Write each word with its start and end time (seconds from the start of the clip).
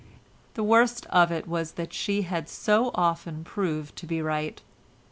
The 0.55 0.63
worst 0.63 1.05
of 1.11 1.31
it 1.31 1.47
was 1.47 1.73
that 1.73 1.93
she 1.93 2.23
had 2.23 2.49
so 2.49 2.89
often 2.95 3.43
proved 3.43 3.95
to 3.97 4.07
be 4.07 4.19
right. 4.19 4.59